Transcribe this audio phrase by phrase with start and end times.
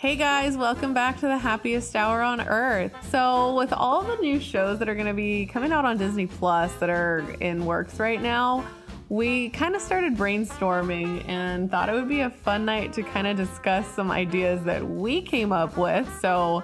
[0.00, 2.92] Hey guys, welcome back to the happiest hour on earth.
[3.10, 6.28] So, with all the new shows that are going to be coming out on Disney
[6.28, 8.64] Plus that are in works right now,
[9.08, 13.26] we kind of started brainstorming and thought it would be a fun night to kind
[13.26, 16.08] of discuss some ideas that we came up with.
[16.20, 16.62] So,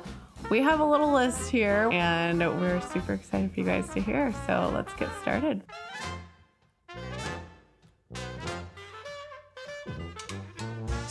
[0.48, 4.32] we have a little list here and we're super excited for you guys to hear.
[4.46, 5.64] So, let's get started.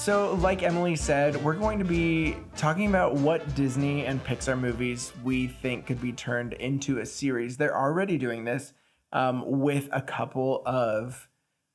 [0.04, 5.14] So, like Emily said, we're going to be talking about what Disney and Pixar movies
[5.24, 7.56] we think could be turned into a series.
[7.56, 8.74] They're already doing this
[9.14, 11.30] um, with a couple of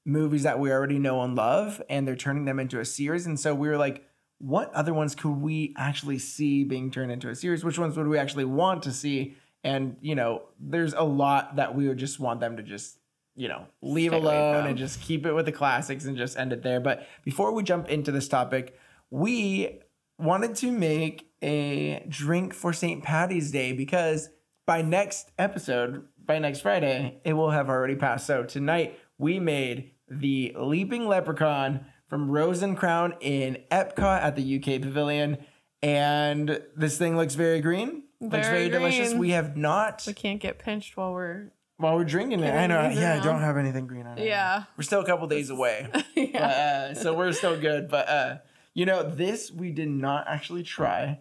[0.05, 3.25] movies that we already know and love, and they're turning them into a series.
[3.25, 7.31] And so we were like, what other ones could we actually see being turned into
[7.31, 7.65] a series?
[7.65, 9.37] Which ones would we actually want to see?
[9.65, 12.98] And, you know, there's a lot that we would just want them to just
[13.39, 16.63] you know, leave alone and just keep it with the classics and just end it
[16.63, 16.81] there.
[16.81, 18.77] But before we jump into this topic,
[19.11, 19.79] we
[20.19, 23.03] wanted to make a drink for St.
[23.03, 24.29] Patty's Day because
[24.67, 28.27] by next episode, by next Friday, it will have already passed.
[28.27, 34.57] So tonight we made the Leaping Leprechaun from Rose and Crown in Epcot at the
[34.57, 35.39] UK Pavilion.
[35.81, 38.03] And this thing looks very green.
[38.21, 39.15] looks Very very delicious.
[39.15, 41.53] We have not We can't get pinched while we're.
[41.79, 42.53] While we're drinking it.
[42.55, 42.89] I know.
[42.91, 44.27] Yeah, I don't have anything green on it.
[44.27, 44.65] Yeah.
[44.77, 45.89] We're still a couple days away.
[46.15, 46.27] yeah.
[46.33, 47.89] But, uh, so we're still good.
[47.89, 48.37] But uh,
[48.75, 51.21] you know, this we did not actually try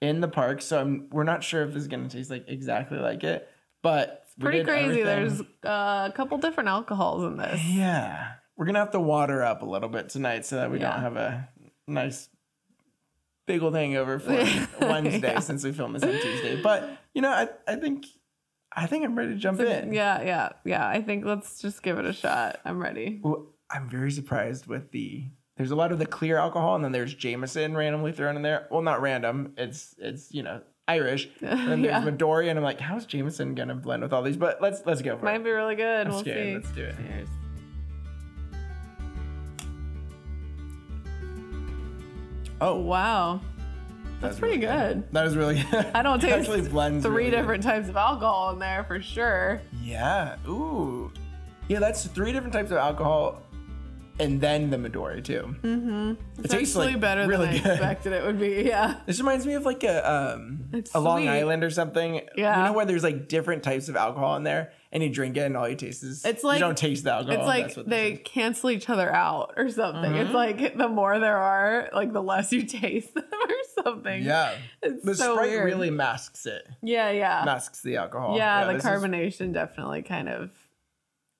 [0.00, 0.60] in the park.
[0.62, 3.48] So I'm, we're not sure if this is gonna taste like exactly like it.
[3.82, 5.02] But we Pretty crazy.
[5.02, 7.60] everything- There's uh, a couple different alcohols in this.
[7.66, 8.32] Yeah.
[8.56, 10.92] We're gonna have to water up a little bit tonight so that we Yeah.
[10.92, 11.48] don't have a
[11.88, 12.28] nice
[13.46, 14.30] big old hangover for
[14.80, 15.38] Wednesday Yeah.
[15.40, 16.60] since we filmed this on Tuesday.
[16.62, 18.06] But you know, I, I think
[18.74, 19.92] I think I'm ready to jump in.
[19.92, 20.86] Yeah, yeah, yeah.
[20.88, 22.60] I think let's just give it a shot.
[22.64, 23.20] I'm ready.
[23.22, 25.24] Well, I'm very surprised with the.
[25.56, 28.66] There's a lot of the clear alcohol, and then there's Jameson randomly thrown in there.
[28.70, 29.52] Well, not random.
[29.58, 31.28] It's it's you know Irish.
[31.42, 32.10] And then there's Yeah.
[32.10, 34.36] Midori, and I'm like, how's Jameson gonna blend with all these?
[34.38, 35.38] But let's let's go for Might it.
[35.38, 36.06] Might be really good.
[36.06, 36.54] I'm we'll see.
[36.54, 36.96] Let's do it.
[36.96, 37.28] Cheers.
[42.60, 43.40] Oh, Wow,
[44.22, 45.04] that's pretty good.
[45.12, 45.86] That is really good.
[45.94, 47.36] I don't It taste actually blends three really good.
[47.36, 49.60] different types of alcohol in there for sure.
[49.82, 50.36] Yeah.
[50.48, 51.12] Ooh.
[51.68, 53.42] Yeah, that's three different types of alcohol,
[54.20, 55.54] and then the Midori too.
[55.62, 56.10] Mm-hmm.
[56.10, 57.72] It It's tastes, actually like, better really than I good.
[57.72, 58.62] expected it would be.
[58.66, 58.96] Yeah.
[59.06, 61.28] This reminds me of like a um It's a Long.
[61.28, 62.20] Island or something.
[62.36, 62.58] Yeah.
[62.58, 65.40] You know where there's like different types of alcohol in there, and you drink it,
[65.40, 67.48] and all you taste is It's like- you don't taste the alcohol.
[67.50, 70.14] It's like they cancel each other out or something.
[70.14, 70.34] It's Mhm.
[70.34, 74.22] like the more there are, like the less you taste them or something.
[74.22, 74.52] yeah.
[74.82, 75.64] It's The so Sprite weird.
[75.64, 76.68] really masks it.
[76.82, 77.42] Yeah, yeah.
[77.46, 78.36] Masks the alcohol.
[78.36, 80.50] Yeah, the this is- carbonation definitely kind of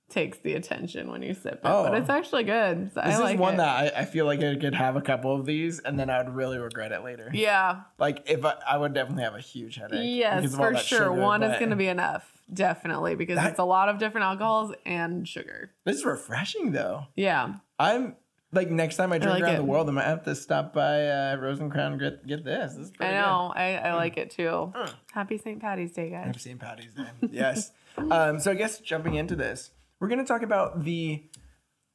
[0.08, 1.84] takes the attention when you sip it, Oh.
[1.84, 2.90] but it's actually good.
[2.92, 3.56] So This I like is one it.
[3.58, 6.22] that I, I feel like I could have a couple of these, and then I
[6.22, 7.30] would really regret it later.
[7.32, 10.00] yeah, Like if I, I would definitely have a huge headache.
[10.02, 10.98] yes, for sure.
[10.98, 14.24] sugar, one is going to be enough, definitely, because That- it's a lot of different
[14.24, 15.72] alcohols and sugar.
[15.84, 17.06] This is refreshing though.
[17.16, 18.16] Yeah, I'm
[18.52, 19.58] like next time I drink like around it.
[19.58, 21.98] the world, I might have to stop by uh, Rose and Crown.
[21.98, 22.74] Get get this.
[22.74, 23.52] This is I know.
[23.54, 24.72] I, I like it too.
[24.74, 24.94] Mm.
[25.12, 25.60] Happy St.
[25.60, 26.16] Patty's Day, Good.
[26.16, 26.26] guys.
[26.26, 26.60] Happy St.
[26.60, 27.28] Patty's Day.
[27.30, 27.70] yes.
[28.10, 29.70] Um, so I guess jumping into this,
[30.00, 31.22] we're gonna talk about the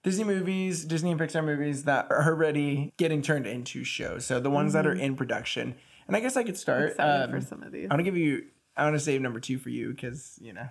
[0.03, 4.23] Disney movies, Disney and Pixar movies that are already getting turned into shows.
[4.23, 5.73] So the ones that are in production.
[6.07, 6.97] And I guess I could start.
[6.97, 7.33] Mm-hmm.
[7.33, 7.87] Um, for some of these.
[7.89, 8.45] I want to give you.
[8.77, 10.67] I want to save number two for you because you know,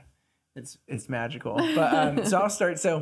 [0.55, 1.57] it's it's magical.
[1.57, 2.79] But um, so I'll start.
[2.79, 3.01] So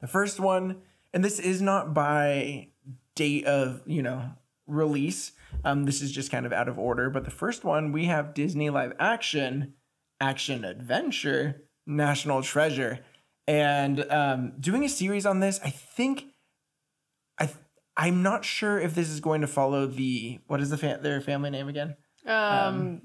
[0.00, 0.76] the first one,
[1.12, 2.68] and this is not by
[3.14, 4.30] date of you know
[4.66, 5.32] release.
[5.64, 7.10] Um, this is just kind of out of order.
[7.10, 9.74] But the first one we have Disney live action,
[10.20, 13.00] action adventure, National Treasure,
[13.48, 15.60] and um, doing a series on this.
[15.64, 16.26] I think.
[17.38, 17.46] I.
[17.46, 17.58] th-
[17.96, 21.20] I'm not sure if this is going to follow the what is the fa- their
[21.20, 21.96] family name again?
[22.24, 23.02] Um,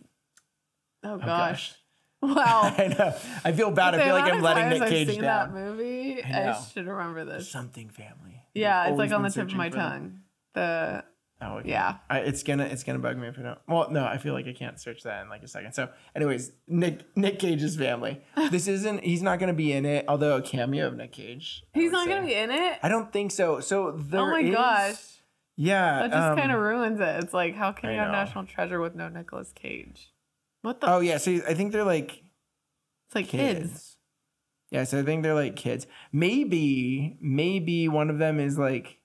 [1.06, 1.28] oh gosh.
[1.28, 1.76] gosh.
[2.22, 2.74] Wow.
[2.76, 3.14] I know.
[3.44, 3.94] I feel bad.
[3.94, 5.54] I feel like I'm letting Nick I've Cage seen down.
[5.54, 6.24] that movie.
[6.24, 7.52] I I, should remember this.
[7.52, 8.42] Something family.
[8.56, 10.22] Yeah, it's like on the tip of my tongue.
[10.54, 11.04] The
[11.42, 11.70] Oh, okay.
[11.70, 11.98] Yeah.
[12.10, 13.60] I, it's gonna it's gonna bug me if I don't.
[13.68, 15.74] Well, no, I feel like I can't search that in like a second.
[15.74, 18.22] So, anyways, Nick Nick Cage's family.
[18.50, 19.04] This isn't.
[19.04, 20.06] He's not gonna be in it.
[20.08, 21.64] Although a cameo of Nick Cage.
[21.74, 22.14] He's not say.
[22.14, 22.80] gonna be in it.
[22.82, 23.60] I don't think so.
[23.60, 24.96] So there oh my is- gosh,
[25.58, 26.00] Yeah.
[26.00, 27.24] that just um, kind of ruins it.
[27.24, 28.14] It's like how can I you have know.
[28.14, 30.12] National Treasure with no Nicolas Cage?
[30.66, 30.90] What the?
[30.90, 31.18] Oh yeah.
[31.18, 32.24] So I think they're like
[33.08, 33.60] it's like kids.
[33.72, 33.98] kids.
[34.72, 34.84] Yeah.
[34.84, 35.88] So I think they're like kids.
[36.12, 38.98] Maybe maybe one of them is like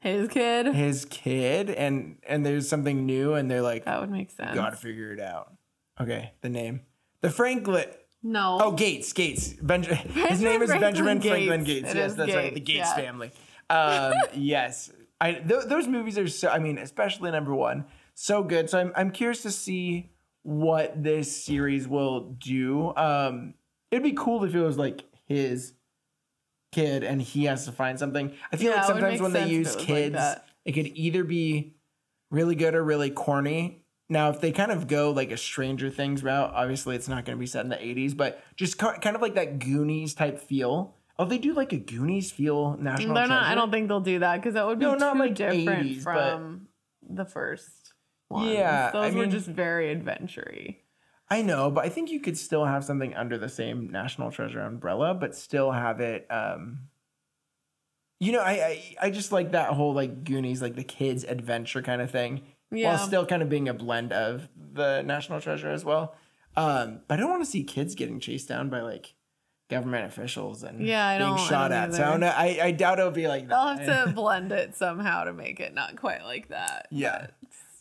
[0.00, 0.66] His kid.
[0.74, 4.54] his kid, and and there's something new, and they're like, That would make sense.
[4.54, 5.52] gotta figure it out.
[6.00, 6.82] Okay, the name.
[7.20, 7.86] The Franklin.
[8.22, 8.58] No.
[8.60, 9.12] Oh, Gates.
[9.12, 9.52] Gates.
[9.62, 9.98] Benjamin.
[9.98, 11.82] His name is Franklin Benjamin Franklin Gates.
[11.82, 11.94] Gates.
[11.94, 12.54] It yes, that's right.
[12.54, 13.04] The Gates, Gates yeah.
[13.04, 13.30] family.
[13.68, 14.90] Um, yes.
[15.20, 16.48] I th- those movies are so.
[16.48, 18.70] I mean, especially number one, so good.
[18.70, 20.10] So I'm I'm curious to see
[20.44, 22.94] what this series will do.
[22.96, 23.54] Um,
[23.90, 25.72] it'd be cool if it was like his
[26.72, 28.32] kid and he has to find something.
[28.52, 30.18] I feel Yeah, like sometimes when they use it was like kids,
[30.64, 31.74] it could either be
[32.30, 33.80] really good or really corny.
[34.10, 37.36] Now, if they kind of go like a Stranger Things route, obviously it's not going
[37.38, 40.38] to be set in the 80s, but just ki- kind of like that Goonies type
[40.40, 40.94] feel.
[41.18, 43.44] Oh, they do like a Goonies feel national They're not.
[43.44, 45.86] I don't think they'll do that because that would be No, too not like different
[45.88, 46.68] 80s, but- from
[47.08, 47.83] the first.
[48.34, 48.52] Ones.
[48.52, 50.78] Yeah, I those were mean- just very adventure-y.
[51.30, 54.60] I know, but I think you could still have something under the same National Treasure
[54.60, 56.26] umbrella, but still have it.
[56.30, 56.80] Um,
[58.20, 61.80] you know, I, I I just like that whole like Goonies, like the kids' adventure
[61.82, 62.90] kind of thing, Yeah.
[62.96, 66.14] while still kind of being a blend of the National Treasure as well.
[66.56, 69.14] Um, but I don't want to see kids getting chased down by like
[69.70, 71.94] government officials and Yeah, I being I shot don't at.
[71.94, 73.48] So I, don't know, I I doubt it'll be like that.
[73.48, 76.86] They'll have to blend it somehow to make it not quite like that.
[76.90, 77.28] Yeah.
[77.28, 77.30] but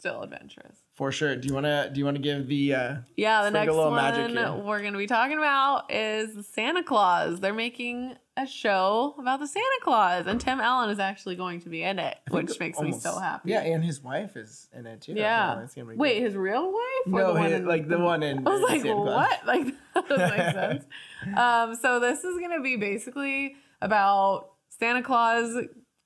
[0.03, 0.79] still adventurous.
[0.95, 1.33] for sure.
[1.37, 4.65] Do you want to do you want to give the uh, Yeah, the next one
[4.65, 7.39] we're going to be talking about is Santa Claus.
[7.39, 11.69] They're making a show about the Santa Claus, and Tim Allen is actually going to
[11.69, 13.51] be in it, which makes almost- me so happy.
[13.51, 15.13] Yeah, and his wife is in it too.
[15.13, 15.65] Yeah.
[15.77, 16.23] Wait, good.
[16.23, 17.07] his real wife?
[17.07, 18.39] No, the his- in- like the one in.
[18.45, 19.29] I was like, Santa Claus.
[19.29, 19.45] what?
[19.47, 20.85] Like that doesn't make sense.
[21.37, 25.55] Um, so this is gonna be basically about Santa Claus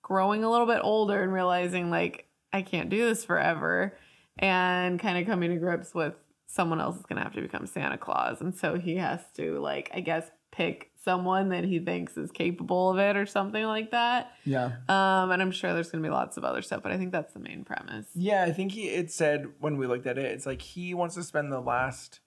[0.04, 3.98] growing a little bit older and realizing like I can't do this forever,
[4.40, 6.14] and kind of coming to grips with
[6.48, 9.92] someone else is gonna have to become Santa Claus, and so he has to like
[9.94, 14.32] I guess pick someone that he thinks is capable of it or something like that.
[14.44, 14.66] Yeah.
[14.90, 17.34] Um, and I'm sure there's gonna be lots of other stuff, but I think that's
[17.34, 18.08] the main premise.
[18.16, 21.16] Yeah, I think he it said when we looked at it, it's like he wants
[21.16, 22.22] to spend the last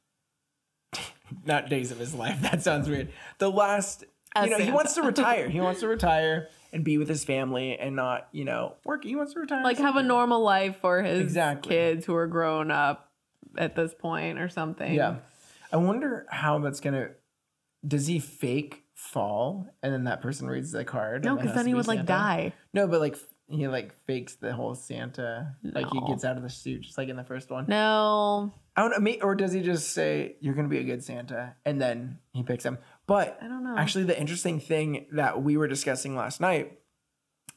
[1.45, 2.41] not days of his life.
[2.43, 3.13] That sounds weird.
[3.39, 4.05] The last
[4.35, 5.49] As you know, he wants to retire.
[5.49, 9.05] he wants to retire and be with his family and not, you know, work.
[9.05, 9.63] He wants to retire.
[9.65, 11.69] like have a normal life for his Exactly.
[11.71, 13.11] kids who are grown up
[13.59, 14.93] at this point or something.
[14.95, 15.17] Yeah.
[15.73, 17.11] I wonder how that's gonna
[17.87, 21.25] does he fake fall and then that person reads the card?
[21.25, 22.53] No, because then he would like die.
[22.73, 23.17] No, but like
[23.49, 25.57] he like fakes the whole Santa.
[25.65, 27.65] Like he gets out of the suit just like in the first one.
[27.69, 31.55] No, I don't know, or does he just say you're gonna be a good Santa
[31.65, 32.79] and then he picks him?
[33.11, 33.77] But I don't know.
[33.77, 36.79] actually, the interesting thing that we were discussing last night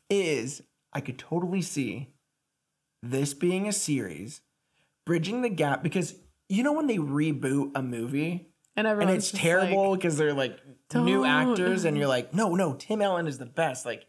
[0.09, 2.09] is I could totally see
[3.03, 4.41] this being a series,
[5.05, 6.15] bridging the gap because
[6.49, 10.57] you know when they reboot a movie and and it's terrible like, because they're like
[10.95, 11.51] new Don't.
[11.51, 13.85] actors and you're like, no, no, Tim Allen is the best.
[13.85, 14.07] Like,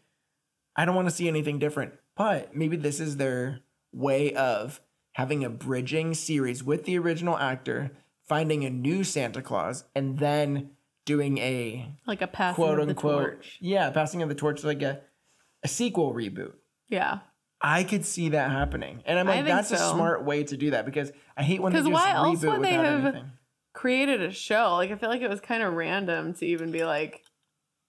[0.75, 1.93] I don't want to see anything different.
[2.17, 3.59] But maybe this is their
[3.93, 4.81] way of
[5.11, 7.91] having a bridging series with the original actor,
[8.27, 10.71] finding a new Santa Claus, and then
[11.05, 13.57] doing a like a passing quote of the unquote, torch.
[13.61, 15.01] yeah, passing of the torch, like a,
[15.63, 16.53] a sequel reboot.
[16.89, 17.19] Yeah,
[17.61, 20.85] I could see that happening, and I'm like, that's a smart way to do that
[20.85, 23.31] because I hate when they just why else would they have- anything.
[23.73, 24.75] created a show.
[24.75, 27.21] Like I feel like it was kind of random to even be like,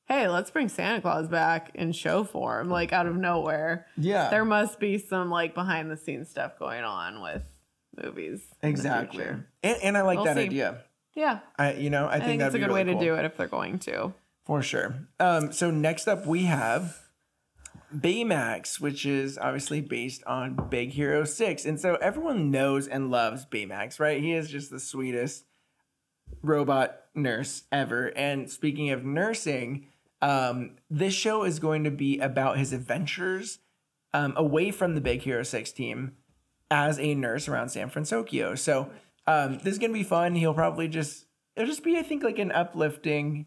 [0.06, 4.44] "Hey, let's bring Santa Claus back in show form." Like out of nowhere, Yeah, there
[4.44, 7.42] must be some like behind the scenes stuff going on with
[8.02, 8.42] movies.
[8.62, 9.44] exactly, and,
[9.82, 10.42] and I like We'll that see.
[10.44, 10.82] idea.
[11.16, 13.00] Yeah, I you know I, I, think, think, that'd a good really way cool.
[13.00, 14.12] to do it if they're going to.
[14.44, 15.08] for sure.
[15.18, 17.00] Um, so next up we have
[17.92, 23.46] Baymax, which is obviously based on Big Hero Six, and so everyone knows and loves
[23.46, 24.20] Baymax, right?
[24.20, 25.46] He is just the sweetest
[26.43, 28.12] robot nurse ever.
[28.17, 29.86] And speaking of nursing,
[30.20, 33.60] um, this show is going to be about his adventures
[34.12, 36.12] um, away from the Big Hero Six team
[36.70, 38.55] as a nurse around San Francisco.
[38.55, 38.91] So
[39.26, 40.34] um, this is gonna be fun.
[40.34, 43.46] He'll probably just it'll just be I think like an uplifting,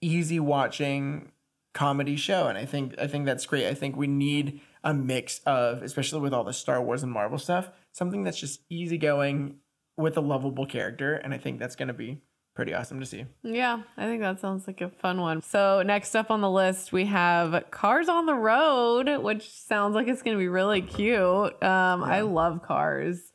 [0.00, 1.32] easy watching
[1.74, 3.66] comedy show, and I think I think that's great.
[3.66, 7.38] I think we need a mix of, especially with all the Star Wars and Marvel
[7.38, 9.56] stuff, something that's just easygoing
[9.96, 12.22] with a lovable character, and I think that's gonna be
[12.54, 13.24] pretty awesome to see.
[13.42, 15.40] Yeah, I think that sounds like a fun one.
[15.42, 20.08] So, next up on the list, we have Cars on the Road, which sounds like
[20.08, 21.62] it's going to be really cute.
[21.62, 23.32] Um, I love cars.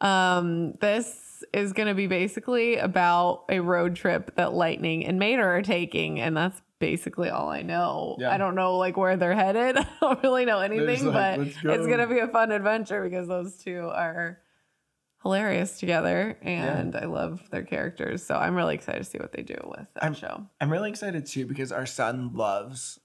[0.00, 5.56] Um, this is going to be basically about a road trip that Lightning and Mater
[5.56, 8.16] are taking, and that's basically all I know.
[8.18, 8.30] Yeah.
[8.32, 9.76] I don't know like where they're headed.
[9.78, 13.02] I don't really know anything, like, but "Let's it's going to be a fun adventure
[13.02, 14.38] because those two are
[15.22, 18.22] hilarious together and I love their characters.
[18.24, 20.46] So I'm really excited to see what they do with that I'm- show.
[20.60, 23.00] I'm really excited too because our son loves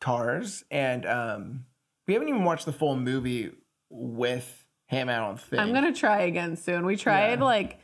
[0.00, 1.64] cars, and um,
[2.06, 3.50] we haven't even watched the full movie
[3.90, 5.60] with don't think.
[5.62, 6.84] I'm gonna try again soon.
[6.86, 7.44] We tried Yeah.
[7.44, 7.78] like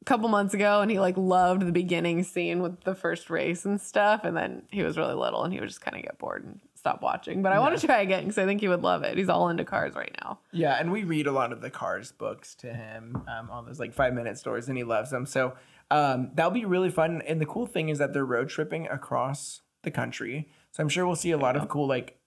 [0.00, 3.64] a couple months ago and he like loved the beginning scene with the first race
[3.64, 6.18] and stuff and then he was really little and he would just kind of get
[6.18, 7.40] bored and stop watching.
[7.42, 9.16] But I want to try again because I think he would love it.
[9.16, 10.40] He's all into cars right now.
[10.50, 13.78] Yeah, and we read a lot of the Cars books to him, um, all those
[13.78, 15.24] like five minute stories, and he loves them.
[15.24, 15.54] So
[15.92, 17.22] um, that'll be really fun.
[17.28, 20.48] And the cool thing is that they're road tripping across the country.
[20.72, 22.18] So I'm sure we'll see a lot of cool like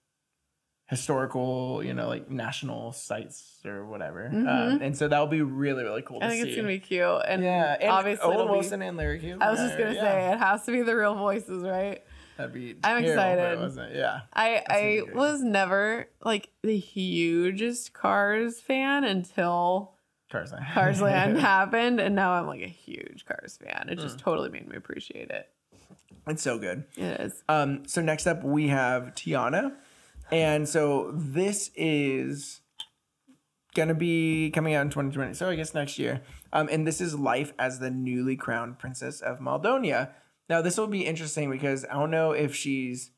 [0.88, 4.26] historical, you know, like national sites or whatever.
[4.26, 6.26] Um, and so that'll be really really cool Mm-hmm.
[6.26, 6.48] I think see.
[6.50, 7.22] it's gonna be cute.
[7.26, 9.34] And yeah, and obviously Owen it'll be- Wilson and Larry.
[9.40, 12.02] I was just gonna yeah, say it has to be the real voices, right?
[12.36, 12.76] that'd be.
[12.84, 13.10] I'm terrible if it
[13.42, 13.60] excited.
[13.60, 13.94] wasn't.
[13.94, 14.20] Yeah.
[14.32, 19.94] I I was never like the hugest Cars fan until
[20.30, 20.52] Cars.
[20.52, 20.66] Land.
[20.72, 23.88] Cars Land happened, and now I'm like a huge Cars fan.
[23.90, 24.02] It Mm.
[24.02, 25.48] just totally made me appreciate it.
[26.28, 26.84] It's so good.
[26.96, 27.42] It is.
[27.48, 29.72] Um, so next up we have Tiana.
[30.30, 32.60] And so this is
[33.74, 35.34] gonna be coming out in 2020.
[35.34, 36.22] So I guess next year.
[36.52, 40.10] Um, and this is life as the newly crowned princess of Maldonia.
[40.48, 43.10] Now this will be interesting because I don't know if she's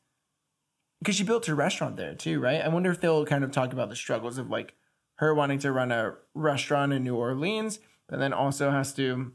[0.99, 2.61] because she built her restaurant there too, right?
[2.61, 4.73] I wonder if they'll kind of talk about the struggles of like
[5.15, 9.31] her wanting to run a restaurant in New Orleans, but then also has to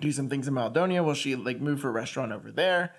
[0.00, 1.04] do some things in Maldonia.
[1.04, 2.94] Will she like move her restaurant over there?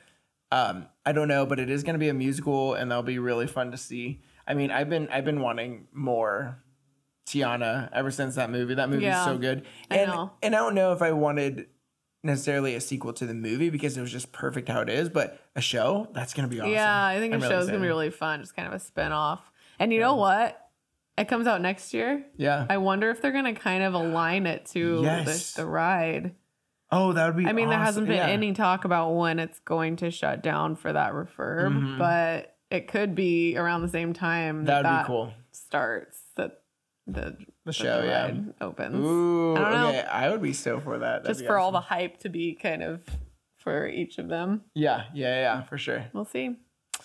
[0.51, 3.19] Um, I don't know, but it is going to be a musical, and that'll be
[3.19, 4.21] really fun to see.
[4.47, 6.61] I mean, I've been I've been wanting more
[7.27, 8.73] Tiana ever since that movie.
[8.75, 10.31] That movie's Yeah, so good, I and know.
[10.41, 11.67] and I don't know if I wanted
[12.23, 15.39] necessarily a sequel to the movie because it was just perfect how it is, but
[15.55, 16.71] a show that's going to be awesome.
[16.73, 18.41] Yeah, I think I'm a really show's gonna be really fun.
[18.41, 19.51] Just kind of a spin off.
[19.79, 20.57] And you know what?
[21.17, 22.25] It comes out next year.
[22.37, 22.65] yeah.
[22.69, 25.53] I wonder if they're gonna kind of align it to Yes.
[25.53, 26.35] the, the ride.
[26.91, 27.45] Oh, that would be.
[27.49, 28.27] I mean, there hasn't been Yeah.
[28.27, 31.97] any talk about when it's going to shut down for that refurb, Mhm.
[31.97, 35.33] but it could be around the same time That that would be cool.
[35.51, 36.61] starts that
[37.07, 38.31] the The that show, yeah.
[38.61, 38.95] opens.
[38.95, 39.87] Ooh, I don't know.
[39.89, 40.01] okay.
[40.03, 41.23] I would be so for that.
[41.23, 43.01] That'd Just for all the hype to be kind of
[43.57, 44.61] for each of them.
[44.73, 46.05] Yeah, yeah, yeah, for sure.
[46.13, 46.55] We'll see.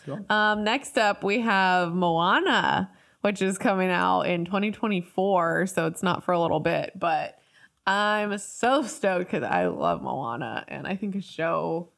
[0.05, 0.25] Cool.
[0.31, 2.91] Um, next up, we have Moana,
[3.23, 5.67] which is coming out in 2024.
[5.67, 7.39] So it's not for a little bit, but
[7.87, 10.65] I'm so stoked because I love Moana.
[10.69, 11.91] And I think a show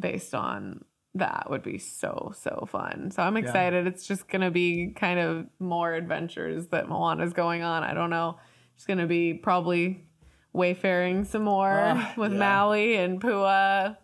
[0.00, 0.84] based on
[1.14, 3.10] that would be so, so fun.
[3.10, 3.86] So I'm excited.
[3.86, 7.82] It's just going to be kind of more adventures that Moana's going on.
[7.82, 8.38] I don't know.
[8.76, 10.06] It's going to be probably
[10.52, 12.38] wayfaring some more Ah, with yeah.
[12.38, 13.96] Maui and Pua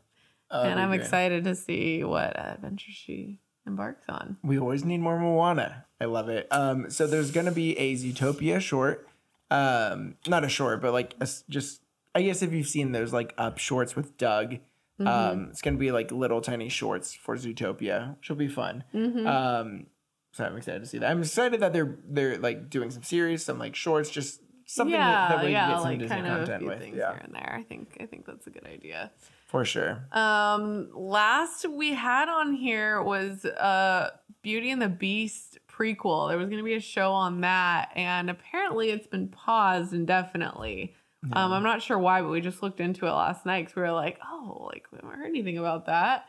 [0.50, 1.00] Oh, and I'm great.
[1.00, 4.36] excited to see what adventure she embarks on.
[4.44, 5.86] We always need more Moana.
[6.00, 6.46] I love it.
[6.50, 9.08] Um, so there's gonna be a Zootopia short,
[9.50, 11.80] um, not a short, but like a just
[12.14, 14.56] I guess if you've seen those like up shorts with Doug,
[15.00, 15.08] Mm-hmm.
[15.08, 18.84] um, it's gonna be like little tiny shorts for Zootopia, which will be fun.
[18.94, 19.26] Mm-hmm.
[19.26, 19.86] Um,
[20.30, 21.10] so I'm excited to see that.
[21.10, 25.28] I'm excited that they're they're like doing some series, some like shorts, just something yeah,
[25.30, 26.78] that, that we yeah, can get some like Disney kind of a content few with.
[26.78, 27.56] things Yeah, here and there.
[27.58, 29.10] I think I think that's a good idea.
[29.48, 30.06] for sure.
[30.12, 34.10] Um, last we had on here was uh
[34.42, 36.28] Beauty and the Beast prequel.
[36.28, 40.94] There was going to be a show on that, and apparently it's been paused indefinitely.
[41.32, 43.82] Um, I'm not sure why, but we just looked into it last night because we
[43.82, 46.26] were like, oh, like we haven't heard anything about that.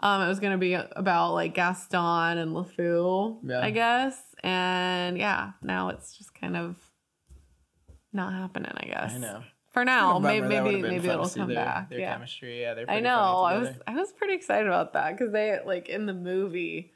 [0.00, 3.60] Um, it was going to be about like Gaston and LeFou, Yeah.
[3.60, 6.74] I guess, and yeah, now it's just kind of
[8.12, 8.72] not happening.
[8.76, 9.42] I guess I know.
[9.70, 10.18] for now.
[10.18, 11.90] Maybe maybe maybe it'll come their, back.
[11.90, 12.14] Their yeah.
[12.14, 13.44] chemistry, yeah, they're I know.
[13.44, 13.68] I was.
[13.86, 16.90] I was pretty excited about that because they like in the movie,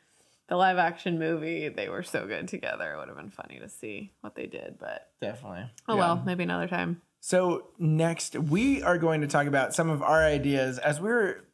[0.48, 2.92] the live action movie, they were so good together.
[2.92, 5.70] It would have been funny to see what they did, but definitely.
[5.88, 6.00] oh Yeah.
[6.00, 7.02] well, maybe another time.
[7.20, 11.44] So next, we are going to talk about some of our ideas as we were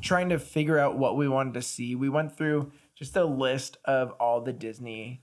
[0.00, 1.94] trying to figure out what we wanted to see.
[1.96, 5.22] We went through just a list of all the Disney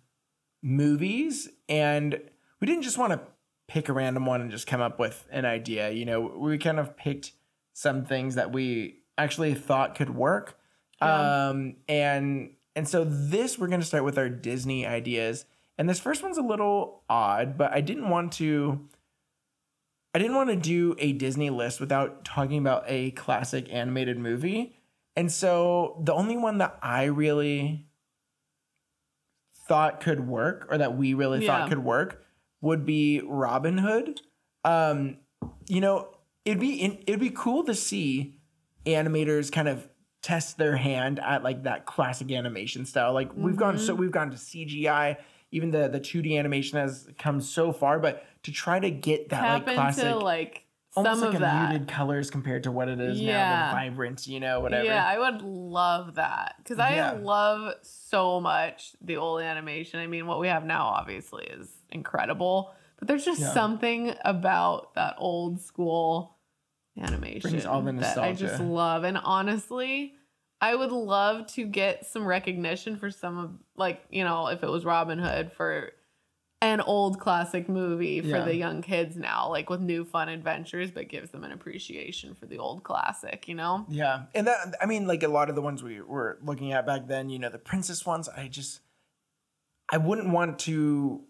[0.62, 2.20] movies, and
[2.60, 3.22] we didn't just want to
[3.68, 5.92] pick a random one and just come up with an idea.
[5.92, 7.32] You know, we kind of picked
[7.74, 10.58] some things that we actually thought could work.
[11.02, 11.48] Yeah.
[11.50, 15.46] Um, and and so this we're going to start with our Disney ideas.
[15.78, 18.88] And this first one's a little odd, but I didn't want to
[20.16, 24.76] I didn't want to do a Disney list without talking about a classic animated movie.
[25.16, 27.88] And so the only one that I really
[29.68, 31.60] thought could work or that we really Yeah.
[31.62, 32.24] thought could work
[32.62, 34.22] would be Robin Hood.
[34.64, 35.18] Um,
[35.68, 36.10] you know,
[36.46, 38.38] it'd be in, it'd be cool to see
[38.86, 39.88] animators kind of
[40.24, 43.14] test their hand at like that classic animation style.
[43.14, 43.86] Like we've gone Mm-hmm.
[43.86, 45.18] so we've gone to CGI,
[45.52, 49.42] even the the 2D animation has come so far, but to try to get that
[49.42, 51.70] Tap like classic into like some almost like of a that.
[51.72, 53.66] muted colors compared to what it is now, Yeah.
[53.70, 54.86] the vibrant, you know, whatever.
[54.86, 57.12] Yeah, I would love that because I Yeah.
[57.20, 60.00] love so much the old animation.
[60.00, 63.54] I mean, what we have now obviously is incredible, but there's just Yeah.
[63.54, 66.38] something about that old school
[67.00, 68.64] animation Brings all the that I just nostalgia.
[68.64, 69.04] love.
[69.04, 70.14] And honestly,
[70.62, 74.70] I would love to get some recognition for some of like, you know, if it
[74.70, 75.92] was Robin Hood for
[76.62, 78.46] an old classic movie for Yeah.
[78.46, 82.46] the young kids now, like with new fun adventures, but gives them an appreciation for
[82.46, 83.86] the old classic, you know?
[83.90, 86.86] Yeah, and that I mean, like a lot of the ones we were looking at
[86.86, 88.30] back then, you know, the princess ones.
[88.30, 88.80] I just,
[89.92, 91.26] I wouldn't want to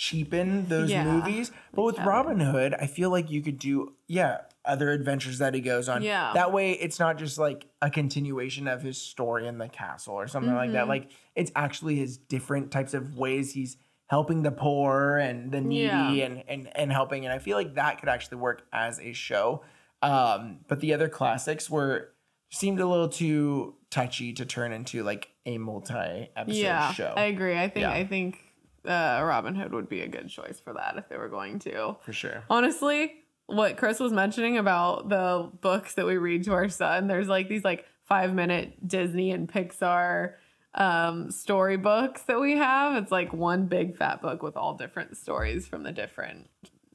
[0.00, 2.08] cheapen those Yeah, movies, but with haven't.
[2.10, 6.02] Robin Hood, I feel like you could do yeah other adventures that he goes on.
[6.02, 6.32] Yeah.
[6.34, 10.26] that way it's not just like a continuation of his story in the castle or
[10.26, 10.84] something like that.
[10.86, 10.88] Mhm.
[10.88, 13.76] Like it's actually his different types of ways he's
[14.06, 16.10] helping the poor and the needy Yeah.
[16.10, 19.62] and and and helping and I feel like that could actually work as a show.
[20.02, 22.12] Um, but the other classics were
[22.50, 27.58] seemed a little too touchy to turn into like a multi-episode yeah, show I agree.
[27.58, 27.92] I think Yeah.
[27.92, 28.38] I think
[28.86, 31.96] uh, Robin Hood would be a good choice for that if they were going to.
[32.02, 32.44] for sure.
[32.50, 33.14] Honestly,
[33.46, 37.48] what Chris was mentioning about the books that we read to our son, there's like
[37.48, 40.34] these like five minute Disney and Pixar
[40.76, 42.94] um storybooks that we have.
[43.02, 46.48] It's like one big fat book with all different stories from the different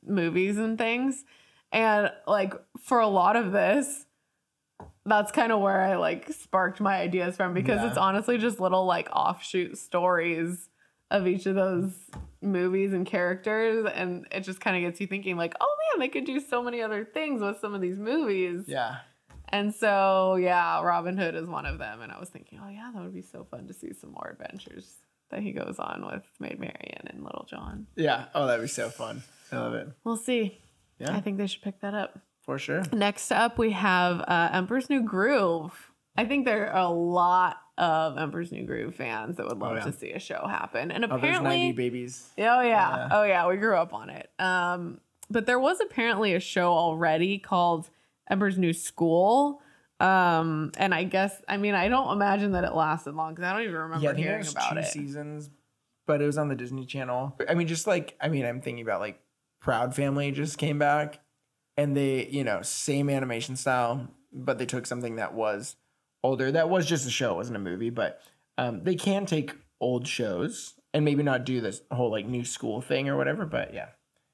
[0.06, 1.26] movies and things.
[1.74, 4.06] And like for a lot of this,
[5.06, 7.90] that's kind of where I like sparked my ideas from because Yeah.
[7.90, 10.70] it's honestly just little like offshoot stories
[11.16, 11.92] of each of those
[12.42, 16.08] movies and characters and it just kind of gets you thinking like oh man they
[16.08, 18.98] could do so many other things with some of these movies Yeah.
[19.50, 22.92] and so yeah robin hood is one of them and i was thinking oh yeah
[22.94, 24.98] that would be so fun to see some more adventures
[25.32, 28.26] that he goes on with maid marian and little john Yeah.
[28.36, 29.24] Oh, that'd be so fun.
[29.52, 29.88] I love it.
[30.04, 30.60] we'll see
[31.00, 31.16] Yeah.
[31.16, 32.84] i think they should pick that up For sure.
[32.94, 35.74] Next up, we have uh, Emperor's New Groove.
[36.16, 39.76] I think there are a lot of Emperor's New Groove fans that would love Oh,
[39.76, 39.84] yeah.
[39.84, 40.92] to see a show happen.
[40.92, 42.30] And Oh, apparently, 90 babies.
[42.38, 43.10] oh yeah, Yeah.
[43.12, 44.30] oh yeah, we grew up on it.
[44.40, 47.90] Um, but there was apparently a show already called
[48.30, 49.62] Emperor's New School.
[50.00, 53.54] Um, and I guess I mean I don't imagine that it lasted long because I
[53.54, 54.86] don't even remember Yeah, I think hearing about two it.
[54.88, 55.50] seasons,
[56.06, 57.36] but it was on the Disney Channel.
[57.48, 59.20] I mean, just like I mean, I'm thinking about like
[59.62, 61.20] Proud Family just came back,
[61.78, 65.78] and they, you know, same animation style, but they took something that was
[66.26, 66.52] older.
[66.52, 68.22] That was just a show, it wasn't a movie, but
[68.58, 72.82] um, they can take old shows and maybe not do this whole like new school
[72.82, 73.46] thing or whatever.
[73.46, 73.88] But yeah,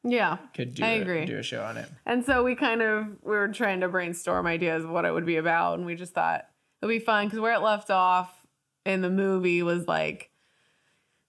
[0.03, 1.25] Yeah, could do I a, agree.
[1.25, 1.89] do a show on it.
[2.05, 5.25] And so we kind of we were trying to brainstorm ideas of what it would
[5.25, 6.45] be about, and we just thought
[6.81, 8.45] it'd be fun because where it left off
[8.85, 10.29] in the movie was like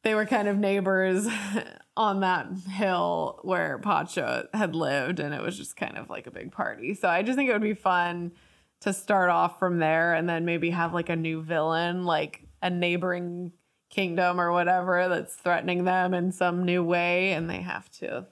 [0.04, 1.26] they were kind of neighbors
[1.96, 6.30] on that hill where Pacha had lived, and it was just kind of like a
[6.30, 6.92] big party.
[6.94, 8.32] So I just think it would be fun
[8.82, 12.70] to start off from there, and then maybe have like a new villain, like a
[12.70, 13.52] neighboring
[13.90, 18.26] kingdom or whatever that's threatening them in some new way, and they have to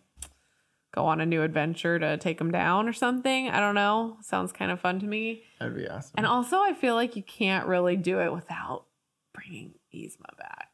[0.95, 3.49] go on a new adventure to take them down or something.
[3.49, 4.17] I don't know.
[4.23, 5.43] Sounds kind of fun to me.
[5.61, 6.15] That'd be awesome.
[6.17, 8.87] And also, I feel like you can't really do it without
[9.33, 10.69] bringing Yzma back.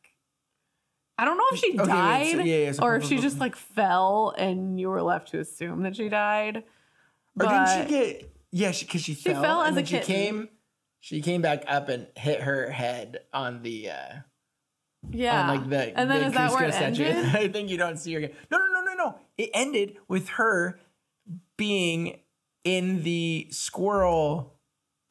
[1.19, 3.39] I don't know if she Okay, died so- yeah, yeah, so- or if she just
[3.41, 6.59] like fell and you were left to assume that she died.
[6.59, 6.63] Or
[7.37, 8.36] But didn't she get?
[8.53, 9.43] Yeah, because she, fell.
[9.43, 10.49] fell as and a then she came.
[11.01, 14.15] She came back up and hit her head on the uh
[15.11, 17.05] yeah, on like the and then the is that where it statue.
[17.05, 17.25] ended?
[17.37, 18.33] I think you don't see her again.
[18.51, 19.15] No, no, no, no, no.
[19.39, 20.81] It ended with her
[21.57, 22.21] being
[22.65, 24.55] in the squirrel,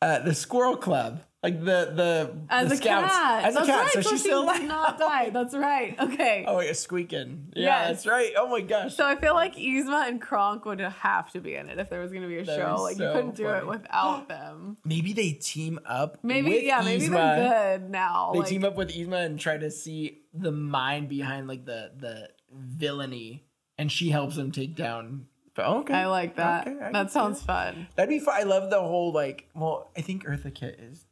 [0.01, 3.13] uh, the squirrel club, like the the As the a scouts.
[3.13, 3.43] cat.
[3.45, 3.89] As a cat, right.
[3.93, 4.63] so, So, she's she still alive.
[4.63, 5.29] not die.
[5.29, 5.95] That's right.
[5.99, 6.43] Okay.
[6.47, 7.51] Oh, yeah, squeaking.
[7.55, 7.87] Yeah, Yes.
[7.87, 8.31] that's right.
[8.37, 8.95] Oh my gosh.
[8.95, 11.99] So I feel like Yzma and Kronk would have to be in it if there
[12.01, 12.81] was going to be a That'd show.
[12.81, 14.77] Like so you couldn't do it without them.
[14.83, 16.17] maybe they team up.
[16.23, 17.11] Maybe with yeah, maybe Yzma.
[17.37, 18.31] they're good now.
[18.33, 21.91] They like, team up with Yzma and try to see the mind behind like the
[21.97, 23.45] the villainy,
[23.77, 25.27] and she helps them take down.
[25.55, 26.67] But oh, okay, I like that.
[26.67, 27.45] Okay, I that sounds it.
[27.45, 27.87] fun.
[27.95, 28.35] That'd be fun.
[28.37, 29.47] I love the whole like.
[29.55, 31.05] Well, I think Eartha Kitt is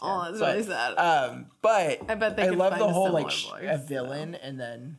[0.00, 0.94] Oh, that's But, really sad.
[0.94, 4.58] Um, but I bet they I love the whole like sh- a voice, villain, and
[4.58, 4.98] then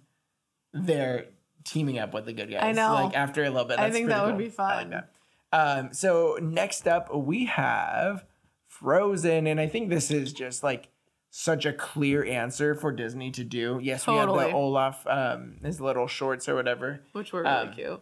[0.73, 1.25] they're
[1.63, 2.61] teaming up with the good guys.
[2.63, 2.93] I know.
[2.93, 4.37] Like after a little bit, I think that would cool.
[4.39, 5.03] be I like fun.
[5.51, 8.25] Um, so next up we have
[8.67, 10.89] Frozen, and I think this is just like
[11.29, 13.79] such a clear answer for Disney to do.
[13.81, 17.73] Yes, we have the Olaf, um, his little shorts or whatever, Which were really Um,
[17.73, 18.01] cute.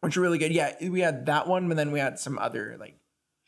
[0.00, 0.52] which are really good.
[0.52, 2.96] Yeah, we had that one, but then we had some other like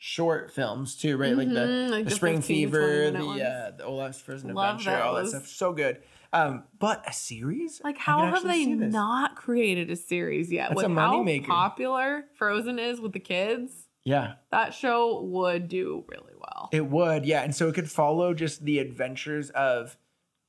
[0.07, 1.35] short films too, right?
[1.35, 4.53] Like the, Mhm, like the the Spring 15, Fever, 20 the uh, the Olaf's Frozen
[4.53, 5.47] Love Adventure, all that stuff.
[5.47, 5.97] So good.
[6.31, 7.81] Um, but a series?
[7.83, 10.69] Like, how have they not created a series yet?
[10.69, 11.47] That's a With how moneymaker.
[11.47, 14.33] popular Frozen is with the kids, Yeah.
[14.51, 16.69] that show would do really well.
[16.71, 17.41] It would, yeah.
[17.41, 19.97] And so it could follow just the adventures of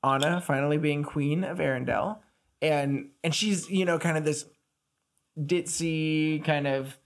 [0.03, 2.19] Anna finally being queen of Arendelle.
[2.61, 4.45] And and she's, you know, kind of this
[5.39, 6.97] ditzy kind of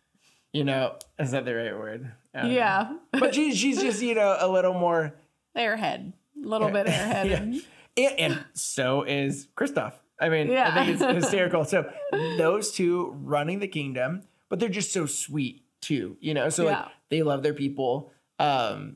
[0.54, 2.12] you know, is that the right word?
[2.34, 2.48] I.
[2.50, 2.98] Yeah.
[3.12, 5.14] But she's she's just, you know, a little more
[5.58, 6.14] airhead.
[6.44, 7.62] A little bit airheaded.
[7.98, 8.08] Yeah.
[8.18, 9.92] And, and so is Kristoff.
[10.18, 10.74] I mean, I Yeah.
[10.86, 11.66] think it's hysterical.
[11.66, 11.92] So
[12.38, 16.48] those two running the kingdom, but they're just so sweet too, you know.
[16.48, 18.96] So like they love their people, um,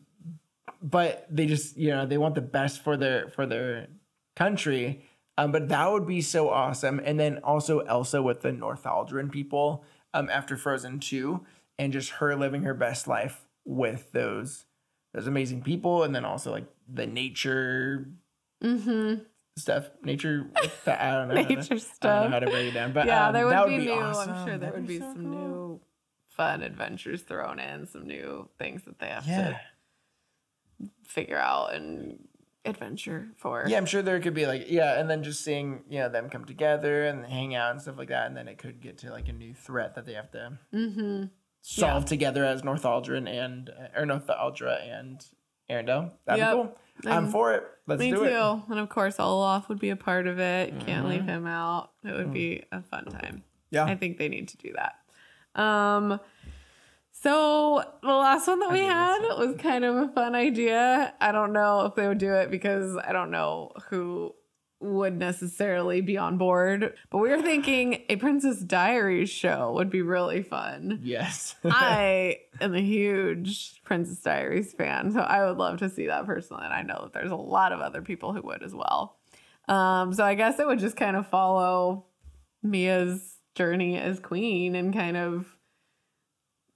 [0.81, 3.87] but they just you know they want the best for their for their
[4.35, 5.03] country.
[5.37, 7.01] Um, but that would be so awesome.
[7.03, 11.45] And then also Elsa with the Northaldrin people um, after Frozen two,
[11.77, 14.65] and just her living her best life with those
[15.13, 18.07] those amazing people, and then also like the nature
[18.63, 19.23] Mm-hmm.
[19.57, 20.47] stuff, nature.
[20.87, 21.35] I don't know.
[21.35, 22.31] Nature I don't know stuff.
[22.31, 23.91] how to break it down, but yeah, um, there would that be, new.
[23.91, 24.33] awesome.
[24.33, 25.31] I'm sure there would be so some cool.
[25.31, 25.79] new
[26.27, 29.57] fun adventures thrown in, some new things that they have Yeah,
[30.79, 32.27] to figure out and
[32.65, 33.65] adventure for.
[33.67, 33.77] yeah.
[33.77, 36.45] I'm sure there could be like yeah, and then just seeing you know them come
[36.45, 39.27] together and hang out and stuff like that, and then it could get to like
[39.29, 41.25] a new threat that they have to Mm-hmm.
[41.67, 45.25] Solve together as Northaldrin and uh, or Northuldra and
[45.69, 46.11] Arendelle.
[46.25, 46.51] That'd Yep.
[46.51, 46.77] be cool.
[47.11, 47.63] I'm Um, for it.
[47.87, 48.23] Let's Me do too.
[48.25, 48.59] it.
[48.69, 50.79] And of course, Olaf would be a part of it.
[50.81, 51.27] Can't leave Mhm.
[51.29, 51.89] him out.
[52.03, 53.43] It would be a fun time.
[53.71, 53.83] Yeah.
[53.85, 55.61] I think they need to do that.
[55.61, 56.19] Um,
[57.11, 61.13] so the last one that we had was kind of a fun idea.
[61.19, 64.35] I don't know if they would do it because I don't know who
[64.85, 66.93] would necessarily be on board.
[67.09, 70.99] But we were thinking a Princess Diaries show would be really fun.
[71.03, 71.55] Yes.
[71.65, 76.65] I am a huge Princess Diaries fan, so I would love to see that personally.
[76.65, 79.17] And I know that there's a lot of other people who would as well.
[79.67, 82.05] Um, so I guess it would just kind of follow
[82.61, 85.55] Mia's journey as queen and kind of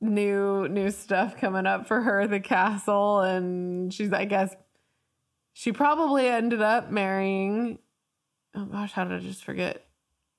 [0.02, 3.20] new new stuff coming up for her at the castle.
[3.22, 4.56] And she's, I guess,
[5.54, 7.80] she probably ended up marrying.
[8.56, 9.86] Oh gosh, how did I just forget?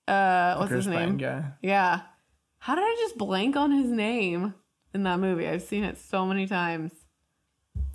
[0.09, 1.17] Uh, what's Chris his Pine name?
[1.19, 1.45] guy.
[1.63, 2.01] Yeah.
[2.59, 4.55] How did I just blank on his name
[4.93, 5.47] in that movie?
[5.49, 6.93] I've seen it so many times.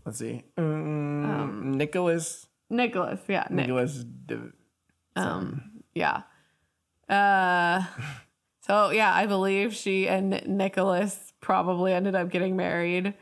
[0.06, 0.44] Let's see.
[0.58, 2.48] Um, Um, Nicholas.
[2.70, 3.68] Nicholas, yeah, Nick.
[3.68, 4.06] Nicholas.
[5.16, 6.24] Um, yeah.
[7.08, 7.84] Uh,
[8.62, 13.14] so yeah, I believe she and Nicholas probably ended up getting married,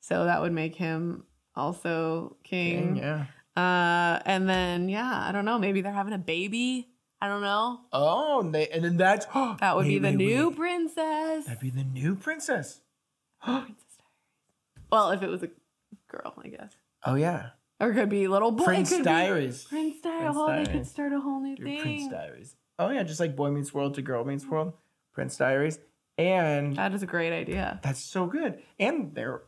[0.00, 1.24] so that would make him
[1.56, 2.96] also king.
[2.96, 3.26] yeah.
[3.56, 6.88] Uh, and then yeah, I don't know, maybe they're having a baby.
[7.20, 7.80] I don't know.
[7.92, 9.26] Oh, and, they, and then that's
[9.60, 10.56] That would be the wait, new wait.
[10.58, 11.44] princess.
[11.46, 12.80] That'd be the new princess.
[13.42, 14.86] Princess Diaries.
[14.90, 15.50] Well, if it was a
[16.08, 16.72] girl, I guess.
[17.04, 18.64] Oh yeah, Or it could be little boy.
[18.64, 19.64] Prince could be Diaries.
[19.64, 20.34] Prince Diaries.
[20.36, 21.80] Oh, they could start a whole new Do thing.
[21.80, 22.56] Prince Diaries.
[22.78, 24.72] Oh yeah, just like Boy Meets World to Girl Meets World.
[25.14, 25.78] Prince Diaries,
[26.16, 27.78] and That is a great idea.
[27.82, 28.62] that's so good.
[28.78, 29.42] And they're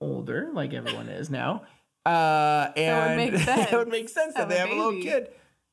[0.00, 1.62] older, like everyone is now.
[2.06, 5.02] Uh, would and make that would make sense that they a have a little baby.
[5.04, 5.28] kid.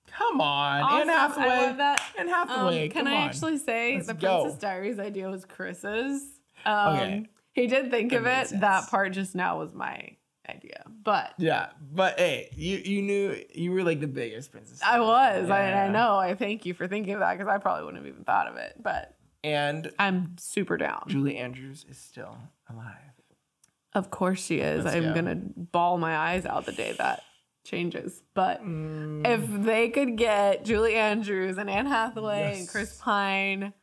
[0.07, 1.09] Come on, Awesome.
[1.09, 2.01] Anne I love that.
[2.19, 3.27] Anne Um, can I on.
[3.29, 4.41] actually say Let's the go.
[4.41, 6.21] Princess Diaries idea was Chris's?
[6.65, 7.25] Um, Okay.
[7.53, 8.47] He did think That of it.
[8.47, 8.61] sense.
[8.61, 10.15] That part just now was my
[10.49, 14.81] idea, but Yeah, but hey, you you knew you were like the biggest princess.
[14.85, 15.49] I was.
[15.49, 16.17] I, I know.
[16.17, 18.55] I thank you for thinking of that because I probably wouldn't have even thought of
[18.57, 18.75] it.
[18.81, 21.03] But And I'm super down.
[21.07, 22.37] Julie Andrews is still
[22.69, 23.10] alive.
[23.93, 24.85] Of course she is.
[24.85, 25.13] Let's I'm go.
[25.13, 27.23] gonna bawl my eyes out the day that
[27.63, 28.23] changes.
[28.33, 33.73] But Mm, if they could get Julie Andrews and Anne Hathaway and Chris Pine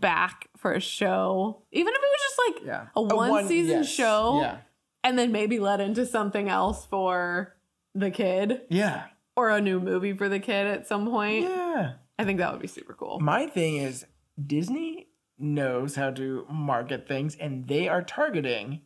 [0.00, 3.88] back for a show, even if it was just like yeah, a one season yes,
[3.88, 4.58] show, Yeah,
[5.02, 7.56] and then maybe led into something else for
[7.94, 9.04] the kid yeah,
[9.36, 11.92] or a new movie for the kid at some point, yeah.
[12.18, 13.18] I think that would be super cool.
[13.20, 14.06] My thing is
[14.44, 18.82] Disney knows how to market things, and they are targeting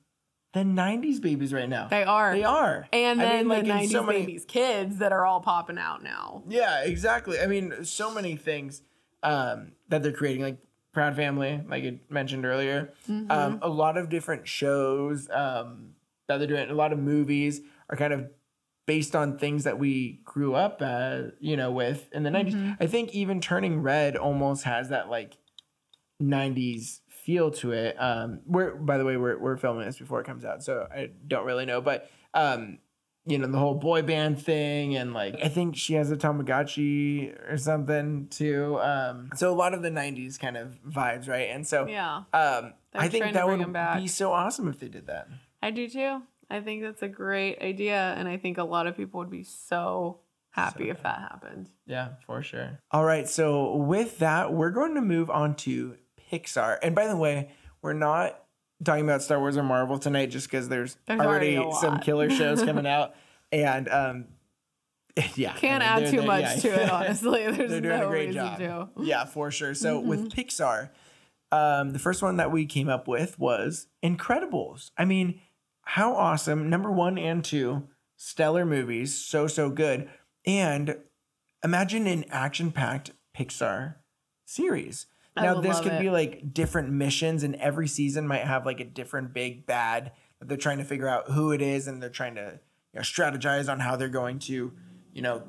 [0.54, 1.88] the '90s babies right now.
[1.88, 2.32] They are.
[2.34, 5.24] They are, And I then mean, like, in 90s so many- babies kids that are
[5.26, 6.42] all popping out now.
[6.48, 7.38] Yeah, exactly.
[7.40, 8.82] I mean, so many things
[9.22, 10.58] um, that they're creating, like
[10.92, 12.92] Proud Family, like you mentioned earlier.
[13.08, 13.30] Mm-hmm.
[13.30, 15.90] Um, a lot of different shows um,
[16.28, 16.70] that they're doing.
[16.70, 18.30] A lot of movies are kind of
[18.86, 22.54] based on things that we grew up, uh, you know, with in the 90s.
[22.54, 22.72] Mm-hmm.
[22.80, 25.36] I think even Turning Red almost has that like
[26.22, 27.94] 90s feel to it.
[28.00, 31.10] Um, we're by the way, we're we're filming this before it comes out, so I
[31.26, 32.78] don't really know, but um,
[33.26, 37.52] you know, the whole boy band thing and like I think she has a Tamagotchi
[37.52, 38.80] or something too.
[38.80, 41.50] Um, so a lot of the 90s kind of vibes, right?
[41.50, 45.28] And so Yeah, um, I think that would be so awesome if they did that.
[45.62, 46.22] I do too.
[46.48, 48.14] I think that's a great idea.
[48.16, 51.68] And I think a lot of people would be so happy So if that happened.
[51.86, 52.80] Yeah, for sure.
[52.90, 55.98] All right, so with that, we're going to move on to
[56.30, 56.78] Pixar.
[56.82, 57.50] And by the way,
[57.82, 58.40] we're not
[58.84, 62.30] talking about Star Wars or Marvel tonight just because there's, There's already, already some killer
[62.30, 63.14] shows coming out.
[63.50, 64.24] And um,
[65.34, 66.54] yeah, Can't I mean, add too much yeah.
[66.60, 67.50] to it, honestly.
[67.50, 68.58] There's they're doing no a great job.
[68.58, 68.88] to.
[69.00, 69.74] Yeah, for sure.
[69.74, 70.40] So with Mm-hmm.
[70.40, 70.90] Pixar,
[71.50, 74.90] um, the first one that we came up with was Incredibles.
[74.98, 75.40] I mean,
[75.82, 76.68] how awesome!
[76.68, 80.08] Number one and two, stellar movies, so so good.
[80.44, 80.98] And
[81.64, 83.94] imagine an action-packed Pixar
[84.44, 85.06] series.
[85.42, 86.00] Now this could it.
[86.00, 90.48] be like different missions, and every season might have like a different big bad that
[90.48, 92.60] they're trying to figure out who it is, and they're trying to
[92.92, 94.72] you know, strategize on how they're going to,
[95.12, 95.42] you know,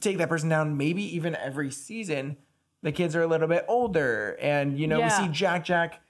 [0.00, 0.76] take that person down.
[0.76, 2.36] Maybe even every season,
[2.82, 6.00] the kids are a little bit older, and you know we see Jack Jack